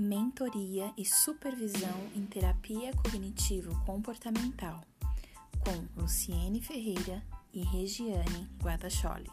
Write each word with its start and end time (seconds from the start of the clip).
Mentoria 0.00 0.92
e 0.96 1.04
Supervisão 1.04 2.08
em 2.14 2.24
Terapia 2.24 2.92
Cognitivo-Comportamental, 3.02 4.80
com 5.58 6.00
Luciene 6.00 6.62
Ferreira 6.62 7.20
e 7.52 7.64
Regiane 7.64 8.48
Guadacholi. 8.62 9.28